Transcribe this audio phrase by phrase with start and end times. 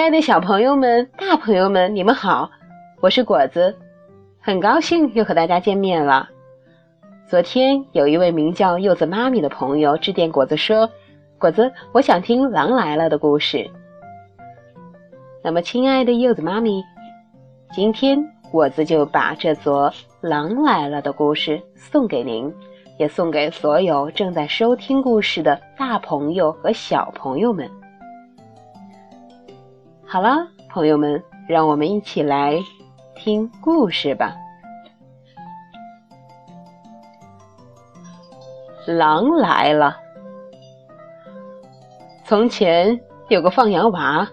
[0.00, 2.50] 亲爱的小朋友们、大朋友们，你们好，
[3.02, 3.76] 我是果子，
[4.40, 6.26] 很高兴又和大家见面了。
[7.28, 10.88] 昨天有一位名叫柚子妈咪的朋友致电果子说
[11.38, 13.70] ：“果子，我想听《狼来了》的故事。”
[15.44, 16.82] 那么，亲爱的柚子妈咪，
[17.70, 18.18] 今天
[18.50, 19.88] 果子就把这则
[20.22, 22.50] 《狼来了》的故事送给您，
[22.98, 27.70] 也送给所有正在收听故事的大朋友和小朋友们。
[30.12, 32.58] 好了，朋友们，让我们一起来
[33.14, 34.34] 听故事吧。
[38.88, 39.96] 狼来了。
[42.24, 44.26] 从前有个放羊娃，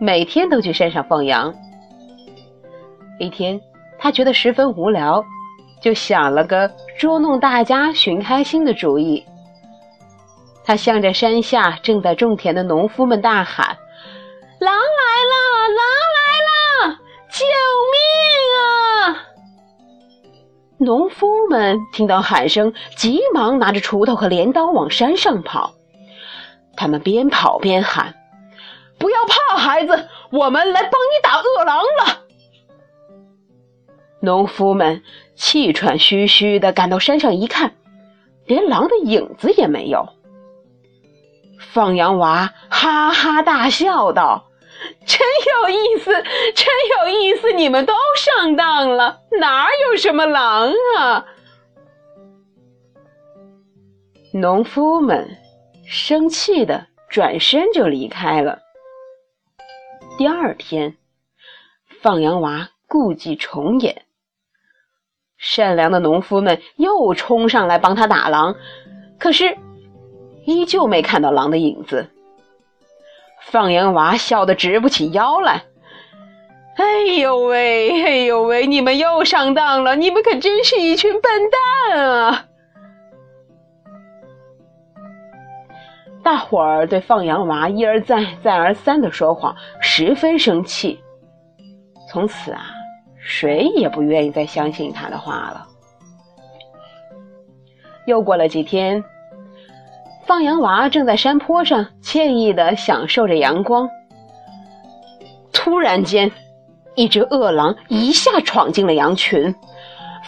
[0.00, 1.54] 每天都去山上放羊。
[3.20, 3.60] 一天，
[4.00, 5.22] 他觉得十分无聊，
[5.80, 9.24] 就想了个捉弄大家寻开心的主意。
[10.64, 13.76] 他向着山下正在种田的农夫们大喊。
[14.62, 14.78] 狼来
[15.32, 15.34] 了！
[15.74, 15.82] 狼
[16.16, 16.98] 来了！
[17.32, 17.44] 救
[17.92, 17.98] 命
[18.60, 19.26] 啊！
[20.78, 25.74] 农夫们听到喊声，急忙拿着锄头和镰刀往山上跑。
[26.76, 28.14] 他们边跑边喊
[29.00, 32.22] ：“不要怕，孩子，我们来帮你打恶狼了。”
[34.22, 35.02] 农夫们
[35.34, 37.74] 气喘吁吁地赶到山上一看，
[38.46, 40.08] 连狼的影子也没有。
[41.58, 44.50] 放羊娃哈哈大笑道。
[45.06, 45.20] 真
[45.62, 46.66] 有意思，真
[47.04, 47.52] 有意思！
[47.52, 51.24] 你们都上当了，哪有什么狼啊？
[54.32, 55.28] 农夫们
[55.86, 58.58] 生气的转身就离开了。
[60.18, 60.96] 第二天，
[62.00, 64.02] 放羊娃故伎重演，
[65.36, 68.54] 善良的农夫们又冲上来帮他打狼，
[69.18, 69.56] 可是
[70.46, 72.08] 依旧没看到狼的影子。
[73.44, 75.64] 放羊娃笑得直不起腰来。
[76.76, 79.94] 哎呦喂，哎呦喂，你们又上当了！
[79.94, 81.22] 你们可真是一群笨
[81.90, 82.46] 蛋啊！
[86.22, 90.98] 大伙儿对放羊娃一而再、再而三的说谎十分生气。
[92.08, 92.64] 从此啊，
[93.18, 95.66] 谁也不愿意再相信他的话了。
[98.06, 99.04] 又过了几天。
[100.24, 103.88] 放羊娃正在山坡上惬意地享受着阳光。
[105.50, 106.30] 突然间，
[106.94, 109.54] 一只饿狼一下闯进了羊群，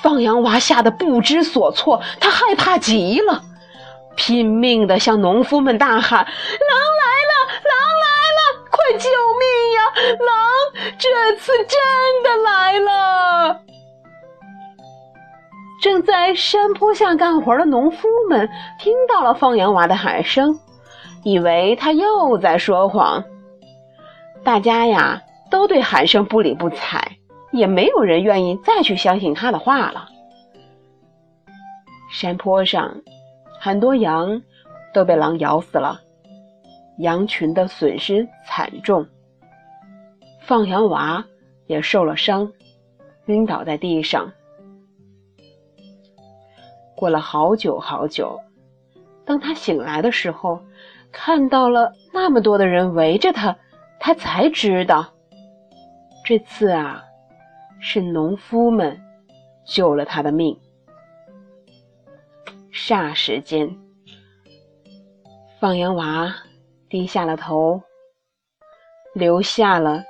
[0.00, 3.42] 放羊娃吓得不知所措，他害怕极了，
[4.14, 6.30] 拼命地向农夫们大喊：“狼
[7.00, 7.34] 来了！
[7.64, 8.06] 狼来
[8.38, 8.40] 了！
[8.70, 9.08] 快救
[9.40, 9.44] 命
[9.74, 9.82] 呀！
[10.20, 10.30] 狼
[10.96, 11.76] 这次真
[12.22, 13.60] 的来了！”
[15.82, 18.48] 正在山坡下干活的农夫们
[18.78, 20.60] 听到了放羊娃的喊声，
[21.22, 23.24] 以为他又在说谎。
[24.44, 27.16] 大家呀，都对喊声不理不睬，
[27.52, 30.08] 也没有人愿意再去相信他的话了。
[32.10, 33.02] 山坡上，
[33.60, 34.42] 很多羊
[34.92, 36.00] 都被狼咬死了，
[36.98, 39.06] 羊群的损失惨重。
[40.40, 41.24] 放羊娃
[41.66, 42.52] 也受了伤，
[43.26, 44.32] 晕倒在地上。
[46.96, 48.40] 过了好久好久，
[49.24, 50.60] 当他醒来的时候，
[51.12, 53.56] 看到了那么多的人围着他，
[54.00, 55.12] 他才知道，
[56.24, 57.04] 这次啊，
[57.80, 58.98] 是农夫们
[59.66, 60.58] 救了他的命。
[62.72, 63.78] 霎时间，
[65.60, 66.34] 放羊娃
[66.88, 67.82] 低下了头，
[69.14, 70.02] 流下了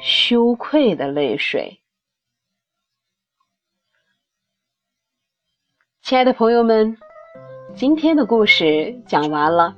[0.00, 1.80] 羞愧的泪水。
[6.02, 6.96] 亲爱的朋友们，
[7.74, 9.76] 今天的故事讲完了。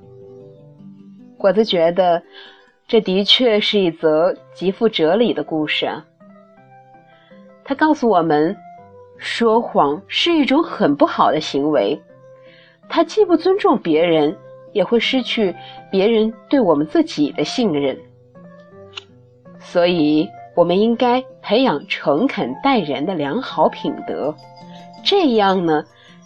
[1.41, 2.23] 果子觉得，
[2.87, 6.05] 这的确是一则极富哲理的故事啊。
[7.65, 8.55] 它告诉我们，
[9.17, 12.01] 说谎是一种很不好的行为，
[12.89, 14.37] 它既不尊重别人，
[14.73, 15.55] 也会失去
[15.91, 17.99] 别人对我们自己的信任。
[19.59, 24.35] 所以，我们应该培养诚恳待人的良好品德，
[25.03, 25.83] 这样呢。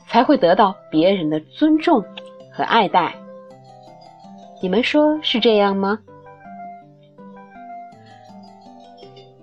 [0.06, 2.04] 才会得到别人的尊重
[2.52, 3.14] 和爱戴。
[4.62, 5.98] 你们说是这样吗？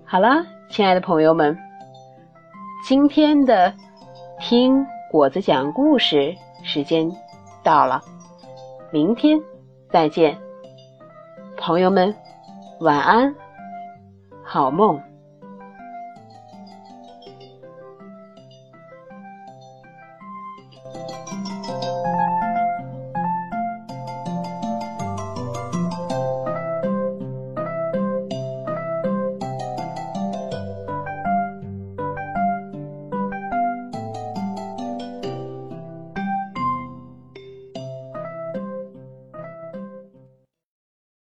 [0.04, 1.58] 好了，亲爱的朋友们，
[2.88, 3.74] 今天的
[4.40, 7.10] 听果子讲故事时间
[7.64, 8.02] 到了，
[8.92, 9.40] 明天
[9.92, 10.38] 再见，
[11.56, 12.16] 朋友们，
[12.80, 13.36] 晚安，
[14.44, 15.11] 好梦。